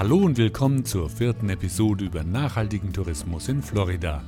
[0.00, 4.22] Hallo und willkommen zur vierten Episode über nachhaltigen Tourismus in Florida.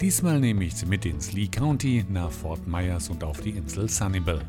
[0.00, 3.90] Diesmal nehme ich Sie mit ins Lee County nach Fort Myers und auf die Insel
[3.90, 4.40] Sunnyvale.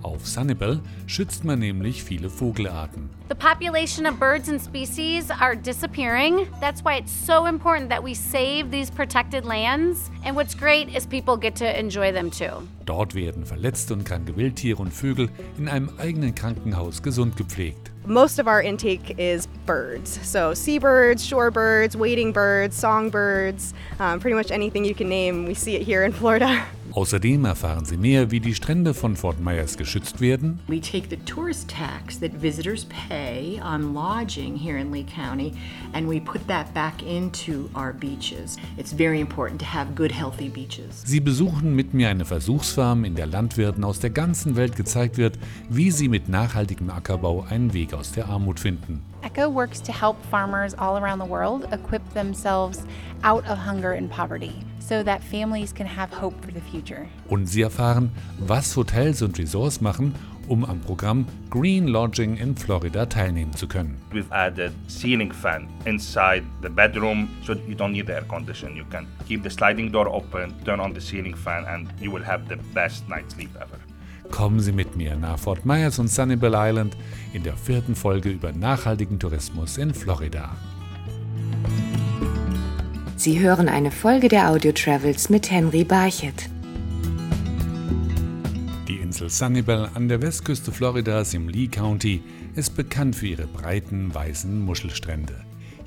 [0.00, 3.10] Auf Sunnyvale schützt man nämlich viele Vogelarten.
[3.28, 6.46] The population of birds and species are disappearing.
[6.62, 10.10] That's why it's so important that we save these protected lands.
[10.24, 12.66] And what's great is people get to enjoy them too.
[12.86, 15.28] Dort werden verletzte und kranke Wildtiere und Vögel
[15.58, 17.90] in einem eigenen Krankenhaus gesund gepflegt.
[18.06, 20.24] Most of our intake is birds.
[20.26, 25.44] So, seabirds, shorebirds, wading birds, songbirds, um, pretty much anything you can name.
[25.44, 26.64] We see it here in Florida.
[26.92, 30.60] Außerdem erfahren Sie mehr, wie die Strände von Fort Myers geschützt werden.
[30.66, 35.52] We take the tourist tax that visitors pay on lodging here in Lee County
[35.92, 38.56] and we put that back into our beaches.
[38.76, 41.02] It's very important to have good, healthy beaches.
[41.04, 45.38] Sie besuchen mit mir eine Versuchsfarm, in der Landwirten aus der ganzen Welt gezeigt wird,
[45.68, 49.02] wie sie mit nachhaltigem Ackerbau einen Weg aus der Armut finden.
[49.22, 52.84] ECHO works to help farmers all around the world equip themselves
[53.22, 54.52] out of hunger and poverty
[54.86, 57.06] so that families can have hope for the future.
[57.28, 60.14] Und Sie erfahren, was Hotels und Resorts machen,
[60.48, 63.96] um am Programm Green Lodging in Florida teilnehmen zu können.
[64.12, 68.76] We've added ceiling fan inside the bedroom so you don't need air condition.
[68.76, 72.24] You can keep the sliding door open, turn on the ceiling fan and you will
[72.24, 73.78] have the best night's sleep ever.
[74.30, 76.96] Kommen Sie mit mir nach Fort Myers und Sunnyvale Island
[77.32, 80.50] in der vierten Folge über nachhaltigen Tourismus in Florida.
[83.18, 86.50] Sie hören eine Folge der Audio Travels mit Henry Barchet.
[88.86, 92.22] Die Insel Sunnyvale an der Westküste Floridas im Lee County
[92.56, 95.34] ist bekannt für ihre breiten, weißen Muschelstrände.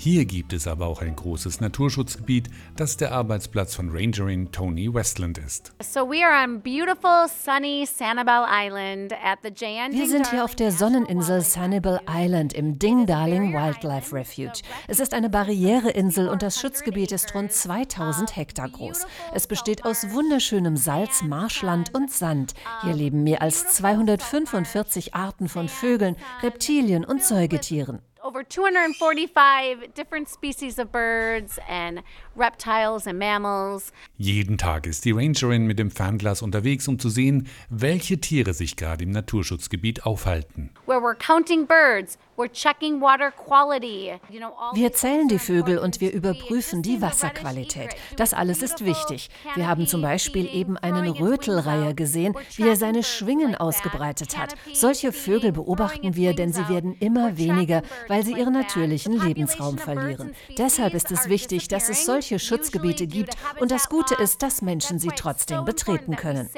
[0.01, 5.37] Hier gibt es aber auch ein großes Naturschutzgebiet, das der Arbeitsplatz von Rangerin Tony Westland
[5.37, 5.73] ist.
[5.83, 10.55] So we are on beautiful sunny Sanibel Island at the Jan Wir sind hier auf
[10.55, 14.61] der Sonneninsel Sanibel Island im Ding Darling Wildlife Refuge.
[14.87, 19.05] Es ist eine Barriereinsel und das Schutzgebiet ist rund 2000 Hektar groß.
[19.33, 22.53] Es besteht aus wunderschönem Salz, Marschland und Sand.
[22.83, 27.99] Hier leben mehr als 245 Arten von Vögeln, Reptilien und Säugetieren.
[28.23, 32.03] Over 245 different species of birds and
[32.39, 33.91] reptiles and mammals.
[34.17, 38.75] Jeden Tag ist die Rangerin mit dem Fernglas unterwegs, um zu sehen, welche Tiere sich
[38.75, 40.71] gerade im Naturschutzgebiet aufhalten.
[40.85, 44.13] Where we're counting birds, we're checking water quality.
[44.29, 47.95] You know, all Wir zählen die Vögel und wir überprüfen die Wasserqualität.
[48.15, 49.29] Das alles ist wichtig.
[49.55, 54.55] Wir haben zum Beispiel eben einen Rötelreiher gesehen, wie er seine Schwingen ausgebreitet hat.
[54.73, 59.27] Solche Vögel beobachten wir, denn sie werden immer weniger, birds weil sie ihren natürlichen The
[59.27, 60.33] Lebensraum verlieren.
[60.57, 64.41] Deshalb ist es are wichtig, dass es solche disappearing, Schutzgebiete gibt und das Gute ist,
[64.41, 66.49] dass Menschen sie trotzdem betreten können.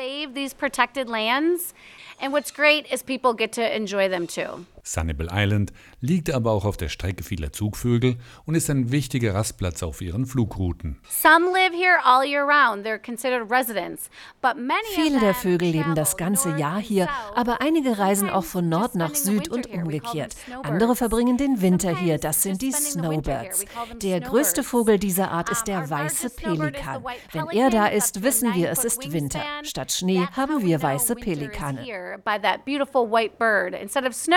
[2.21, 4.65] And what's great is people get to enjoy them too.
[4.83, 9.83] Sunnyvale Island liegt aber auch auf der Strecke vieler Zugvögel und ist ein wichtiger Rastplatz
[9.83, 10.97] auf ihren Flugrouten.
[11.07, 12.85] Some live here all year round.
[12.85, 14.09] They're considered residents.
[14.41, 17.61] But many of Viele der them Vögel leben travel das ganze north Jahr hier, aber
[17.61, 20.35] einige reisen auch von Nord nach Süd und umgekehrt.
[20.63, 22.71] Andere verbringen den Winter hier, das sind die.
[22.71, 23.65] Snowbirds.
[24.01, 24.63] Der größte.
[24.63, 27.03] Vogel dieser Art ist der weiße Pelikan.
[27.31, 29.41] Wenn er da ist, wissen wir, es ist Winter.
[29.63, 32.10] Statt Schnee haben wir weiße Pelikane.
[32.17, 33.73] By that beautiful white bird.
[33.73, 34.35] Instead of snow,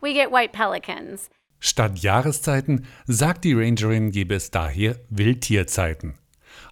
[0.00, 1.30] we get white pelicans.
[1.60, 6.14] Statt Jahreszeiten sagt die Rangerin, gebe es daher Wildtierzeiten.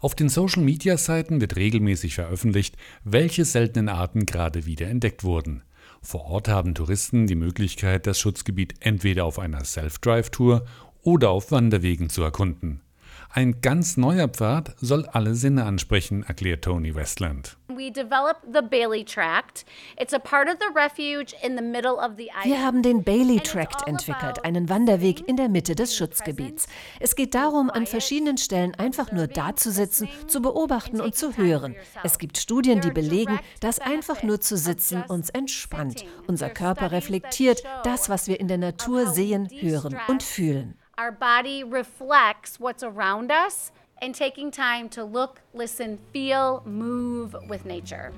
[0.01, 5.63] Auf den Social-Media-Seiten wird regelmäßig veröffentlicht, welche seltenen Arten gerade wieder entdeckt wurden.
[6.03, 10.65] Vor Ort haben Touristen die Möglichkeit, das Schutzgebiet entweder auf einer Self-Drive-Tour
[11.03, 12.83] oder auf Wanderwegen zu erkunden.
[13.31, 17.57] Ein ganz neuer Pfad soll alle Sinne ansprechen, erklärt Tony Westland.
[17.77, 19.67] We developed the Bailey Tract.
[20.01, 22.47] It's a part of the refuge in the middle of the island.
[22.47, 26.69] Wir haben den Bailey Tract entwickelt, einen Wanderweg in der Mitte des Schutzgebiets.
[27.01, 31.77] Es geht darum, an verschiedenen Stellen einfach nur dazusitzen, zu beobachten und zu hören.
[32.03, 36.07] Es gibt Studien, die belegen, dass einfach nur zu sitzen uns entspannt.
[36.27, 40.79] Unser Körper reflektiert das, was wir in der Natur sehen, hören und fühlen.
[40.99, 43.71] Our body reflects what's around us
[44.03, 48.13] and taking time to look, listen, feel, move with nature.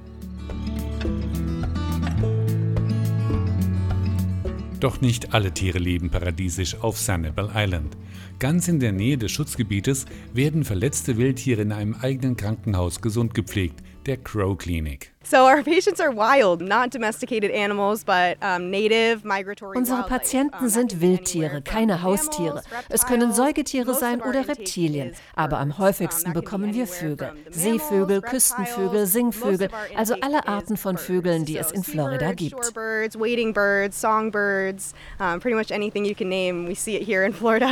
[4.81, 7.97] Doch nicht alle Tiere leben paradiesisch auf Sanibel Island.
[8.39, 13.83] Ganz in der Nähe des Schutzgebietes werden verletzte Wildtiere in einem eigenen Krankenhaus gesund gepflegt,
[14.09, 15.13] der Crow Clinic.
[15.23, 20.03] So our patients are wild, not domesticated animals, but um, native migratory Unsere.
[20.09, 22.63] Patienten sind Wildtiere, keine Haustiere.
[22.89, 23.33] Es können.
[23.33, 25.13] Säugetiere sein oder Reptilien.
[25.35, 27.33] Aber am häufigsten bekommen wir Vögel.
[27.51, 29.07] Seevögel, Küstenvögel.
[29.07, 30.97] Singvögel, also alle Arten von.
[30.97, 32.53] Vögeln, die es in Florida gibt.
[32.53, 34.95] Shorebirds, wading birds, songbirds,
[35.41, 37.69] pretty much anything you can name, we see it here in Florida.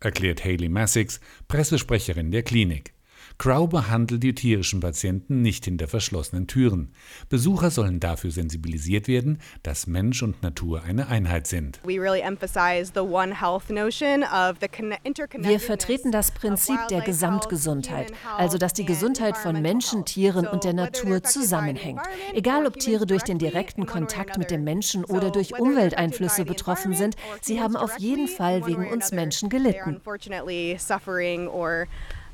[0.00, 2.92] erklärt Haley Massix, Pressesprecherin der Klinik.
[3.38, 6.92] Crow behandelt die tierischen Patienten nicht hinter verschlossenen Türen.
[7.28, 11.78] Besucher sollen dafür sensibilisiert werden, dass Mensch und Natur eine Einheit sind.
[11.84, 14.98] We really emphasize the One Health notion of the conne-
[15.38, 20.04] Wir vertreten das Prinzip der Gesamtgesundheit, also dass die Gesundheit von Menschen.
[20.04, 22.00] Tieren und der Natur zusammenhängt.
[22.34, 24.64] Egal ob Tiere durch den direkten Kontakt mit dem.
[24.64, 30.00] Menschen oder durch Umwelteinflüsse betroffen sind, sie haben auf jeden Fall wegen uns Menschen gelitten.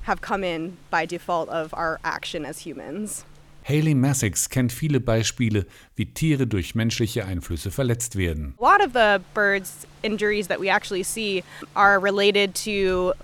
[0.07, 3.25] Unfortunately suffering or have come in by default of our action as humans.
[3.65, 5.65] Haley Massix kennt viele Beispiele,
[5.97, 8.55] wie Tiere durch menschliche Einflüsse verletzt werden.
[8.59, 11.43] A lot of the birds' injuries that we actually see
[11.75, 13.15] are related to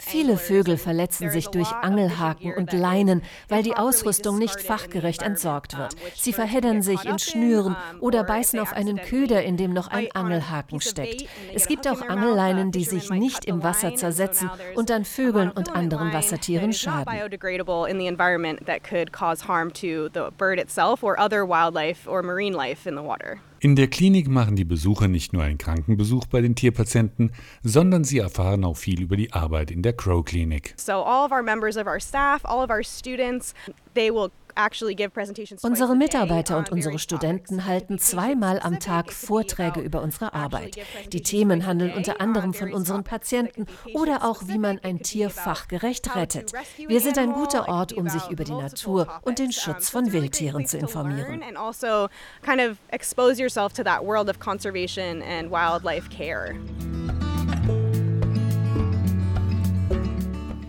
[0.00, 0.36] Viele.
[0.36, 5.96] Vögel verletzen sich durch Angelhaken und Leinen, weil die Ausrüstung nicht fachgerecht entsorgt wird.
[6.14, 10.80] Sie verheddern sich in Schnüren oder beißen auf einen Köder, in dem noch ein Angelhaken
[10.80, 11.24] steckt.
[11.54, 12.10] Es gibt auch mouth.
[12.10, 17.12] Angelleinen, Uh, die sich nicht im Wasser zersetzen und dann Vögeln und anderen Wassertieren schaden.
[17.12, 22.08] biodegradable in the environment that could cause harm to the bird itself or other wildlife
[22.08, 23.40] or marine life in the water.
[23.62, 27.30] In der Klinik machen die Besucher nicht nur einen Krankenbesuch bei den Tierpatienten,
[27.62, 30.72] sondern sie erfahren auch viel über die Arbeit in der Crow Clinic.
[30.78, 33.52] So all of our members of our staff, all of our students,
[33.92, 39.12] they will actually give presentations twice Unsere Mitarbeiter und unsere Studenten halten zweimal am Tag
[39.12, 40.76] Vorträge über unsere Arbeit.
[41.12, 45.30] Die Themen handeln day unter anderem von unseren Patienten oder auch, wie man ein Tier
[45.30, 46.52] fachgerecht how to rettet.
[46.52, 49.52] rescue Wir sind ein guter Ort, um sich about über die Natur und den.
[49.52, 51.42] Schutz von Wildtieren zu informieren.
[51.56, 52.08] also
[52.42, 56.54] kind of expose yourself to that world of conservation and wildlife care.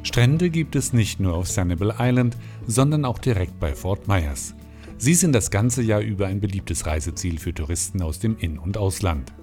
[0.04, 2.36] Strände gibt es nicht nur auf Sanibel Island,
[2.72, 4.56] sondern auch direkt bei Fort Myers.
[4.98, 8.78] Sie sind das ganze Jahr über ein beliebtes Reiseziel für Touristen aus dem In- und
[8.78, 9.34] Ausland.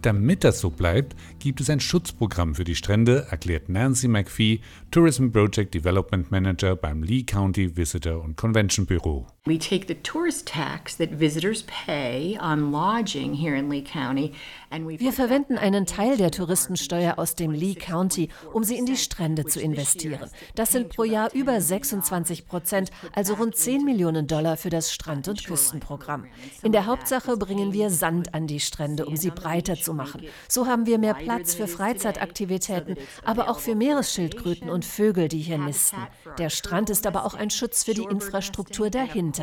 [0.00, 5.30] Damit das so bleibt, gibt es ein Schutzprogramm für die Strände, erklärt Nancy McPhee, Tourism
[5.30, 9.26] Project Development Manager beim Lee County Visitor und Convention Büro.
[9.48, 14.34] We take the tourist tax that visitors pay on lodging here in Lee County
[14.70, 19.46] Wir verwenden einen Teil der Touristensteuer aus dem Lee County, um sie in die Strände
[19.46, 20.28] zu investieren.
[20.54, 25.26] Das sind pro Jahr über 26 Prozent, also rund 10 Millionen Dollar für das Strand-
[25.28, 26.26] und Küstenprogramm.
[26.62, 30.22] In der Hauptsache bringen wir Sand an die Strände, um sie breiter zu machen.
[30.48, 35.58] So haben wir mehr Platz für Freizeitaktivitäten, aber auch für Meeresschildkröten und Vögel, die hier
[35.58, 36.06] nisten.
[36.36, 39.37] Der Strand ist aber auch ein Schutz für die Infrastruktur dahinter.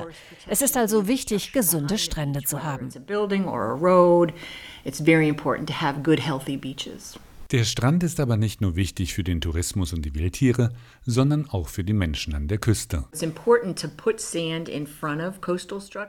[0.47, 2.89] Es ist also wichtig, gesunde Strände zu haben.
[7.51, 10.71] Der Strand ist aber nicht nur wichtig für den Tourismus und die Wildtiere,
[11.05, 13.05] sondern auch für die Menschen an der Küste.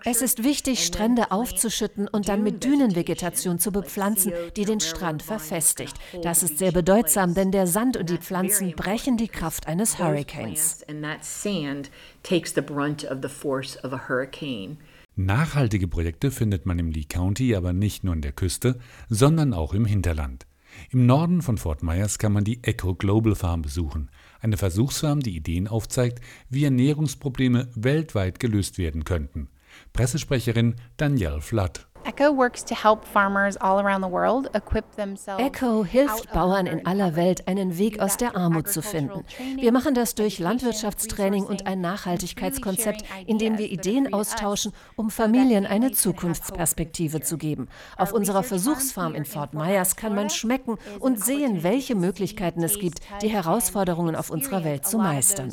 [0.05, 5.95] Es ist wichtig, Strände aufzuschütten und dann mit Dünenvegetation zu bepflanzen, die den Strand verfestigt.
[6.23, 10.83] Das ist sehr bedeutsam, denn der Sand und die Pflanzen brechen die Kraft eines Hurricanes.
[10.89, 11.91] And that sand
[12.23, 14.79] takes the brunt of the force of a hurricane.
[15.17, 18.79] Nachhaltige Projekte findet man im Lee County aber nicht nur an der Küste,
[19.09, 20.47] sondern auch im Hinterland.
[20.91, 25.37] Im Norden von Fort Myers kann man die Echo Global Farm besuchen, eine Versuchsfarm, die
[25.37, 29.49] Ideen aufzeigt, wie Ernährungsprobleme weltweit gelöst werden könnten.
[29.93, 31.86] Pressesprecherin Danielle Flood.
[32.07, 35.43] ECHO works to help farmers all around the world equip themselves.
[35.43, 39.25] ECHO hilft Bauern in aller Welt, einen Weg aus der Armut zu finden.
[39.57, 45.67] Wir machen das durch Landwirtschaftstraining und ein Nachhaltigkeitskonzept, in dem wir Ideen austauschen, um Familien
[45.67, 47.67] eine Zukunftsperspektive zu geben.
[47.97, 53.01] Auf unserer Versuchsfarm in Fort Myers kann man schmecken und sehen, welche Möglichkeiten es gibt,
[53.21, 55.53] die Herausforderungen auf unserer Welt zu meistern.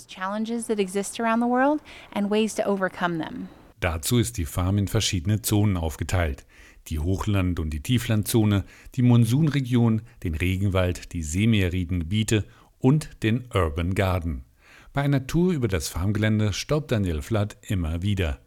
[3.84, 6.46] Dazu ist die Farm in verschiedene Zonen aufgeteilt.
[6.88, 8.64] Die Hochland- und die Tieflandzone,
[8.96, 12.46] die Monsunregion, den Regenwald, die seemeerrieden Gebiete
[12.80, 14.46] und den Urban Garden.
[14.94, 18.40] Bei einer Tour über das Farmgelände stoppt Daniel Flood immer wieder.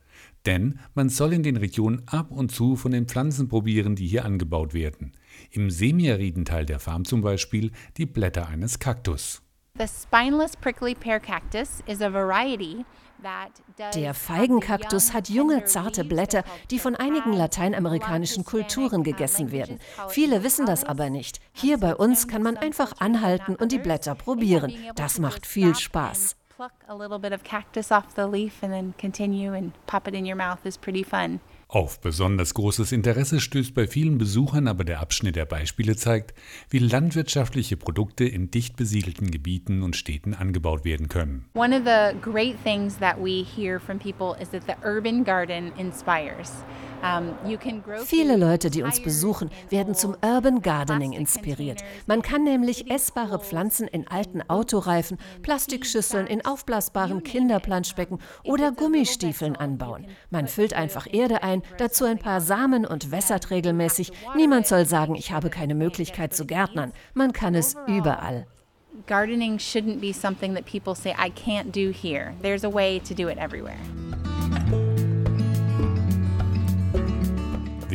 [0.46, 4.24] Denn man soll in den Regionen ab und zu von den Pflanzen probieren, die hier
[4.24, 5.12] angebaut werden.
[5.50, 9.42] Im seemeerrieden Teil der Farm zum Beispiel die Blätter eines Kaktus.
[9.78, 12.86] The spineless prickly pear cactus is a variety
[13.94, 19.78] Der Feigenkaktus hat junge, zarte Blätter, die von einigen lateinamerikanischen Kulturen gegessen werden.
[20.08, 21.40] Viele wissen das aber nicht.
[21.52, 24.72] Hier bei uns kann man einfach anhalten und die Blätter probieren.
[24.94, 26.36] Das macht viel Spaß.
[26.56, 30.14] pluck a little bit of cactus off the leaf and then continue and pop it
[30.14, 31.38] in your mouth is pretty fun.
[31.68, 36.32] Auf besonders großes Interesse stößt bei vielen Besuchern aber der Abschnitt der Beispiele zeigt,
[36.70, 41.46] wie landwirtschaftliche Produkte in dicht besiedelten Gebieten und Städten angebaut werden können.
[41.54, 45.72] One of the great things that we hear from people is that the urban garden
[45.76, 46.52] inspires.
[48.04, 51.82] Viele Leute, die uns besuchen, werden zum Urban Gardening inspiriert.
[52.06, 60.06] Man kann nämlich essbare Pflanzen in alten Autoreifen, Plastikschüsseln in aufblasbaren Kinderplanschbecken oder Gummistiefeln anbauen.
[60.30, 64.12] Man füllt einfach Erde ein, dazu ein paar Samen und wässert regelmäßig.
[64.36, 66.92] Niemand soll sagen, ich habe keine Möglichkeit zu gärtnern.
[67.14, 68.46] Man kann es überall.
[69.06, 72.34] Gardening shouldn't be something that people say I can't do here.
[72.40, 73.78] There's a way to do it everywhere.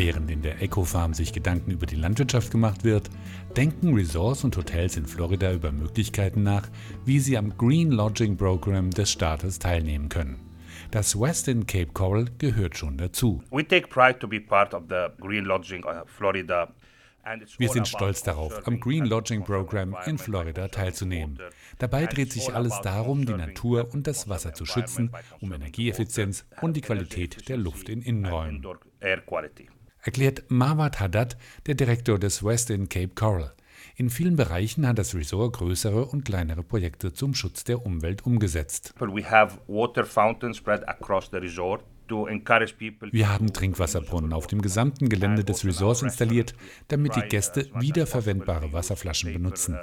[0.03, 3.11] Während in der Eco Farm sich Gedanken über die Landwirtschaft gemacht wird,
[3.55, 6.67] denken Resorts und Hotels in Florida über Möglichkeiten nach,
[7.05, 10.39] wie sie am Green Lodging Program des Staates teilnehmen können.
[10.89, 13.43] Das Westin Cape Coral gehört schon dazu.
[13.51, 16.73] We take pride to be part of the Green Lodging Florida
[17.59, 21.37] wir sind stolz darauf, am Green Lodging Program in Florida teilzunehmen.
[21.77, 26.75] Dabei dreht sich alles darum, die Natur und das Wasser zu schützen, um Energieeffizienz und
[26.75, 28.65] die Qualität der Luft in Innenräumen
[30.01, 33.53] erklärt Mawad Haddad, der Direktor des Westin Cape Coral.
[33.95, 38.93] In vielen Bereichen hat das Resort größere und kleinere Projekte zum Schutz der Umwelt umgesetzt.
[38.99, 45.43] We have water fountains spread across the resort wir haben Trinkwasserbrunnen auf dem gesamten Gelände
[45.43, 46.53] des Resorts installiert,
[46.87, 49.77] damit die Gäste wiederverwendbare Wasserflaschen benutzen.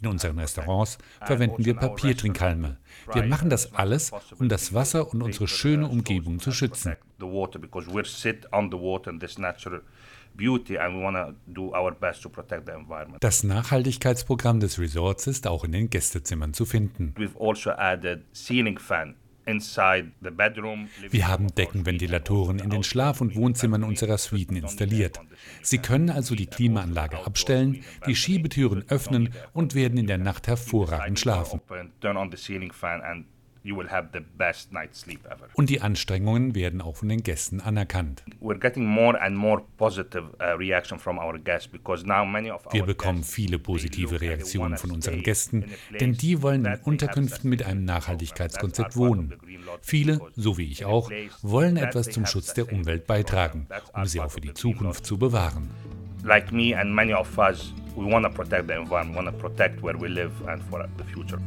[0.00, 2.78] In unseren Restaurants verwenden wir Papiertrinkhalme.
[3.12, 6.96] Wir machen das alles, um das Wasser und unsere schöne Umgebung zu schützen.
[13.20, 17.14] Das Nachhaltigkeitsprogramm des Resorts ist auch in den Gästezimmern zu finden.
[17.16, 19.14] We've also added ceiling fan
[21.10, 25.20] wir haben Deckenventilatoren in den Schlaf- und Wohnzimmern unserer Suiten installiert.
[25.62, 31.18] Sie können also die Klimaanlage abstellen, die Schiebetüren öffnen und werden in der Nacht hervorragend
[31.18, 31.60] schlafen.
[35.54, 38.22] Und die Anstrengungen werden auch von den Gästen anerkannt.
[38.40, 38.50] Uh,
[42.70, 45.64] Wir bekommen viele positive Reaktionen von unseren Gästen,
[45.98, 49.32] denn die wollen in Unterkünften mit einem Nachhaltigkeitskonzept wohnen.
[49.80, 54.30] Viele, so wie ich auch, wollen etwas zum Schutz der Umwelt beitragen, um sie auch
[54.30, 55.70] für die Zukunft zu bewahren.
[56.22, 59.82] Like me and many of us, we want to protect the environment, want to protect
[59.82, 61.38] where we live and for the future.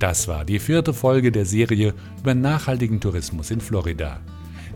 [0.00, 4.18] Das war die vierte Folge der Serie über nachhaltigen Tourismus in Florida.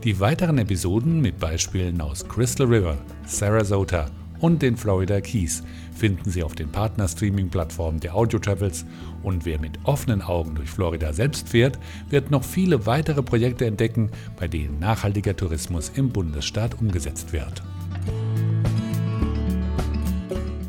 [0.03, 4.05] Die weiteren Episoden mit Beispielen aus Crystal River, Sarasota
[4.39, 5.63] und den Florida Keys
[5.95, 8.85] finden Sie auf den Partner-Streaming-Plattformen der Audio Travels
[9.23, 11.79] und wer mit offenen Augen durch Florida selbst fährt,
[12.11, 17.63] wird noch viele weitere Projekte entdecken, bei denen nachhaltiger Tourismus im Bundesstaat umgesetzt wird.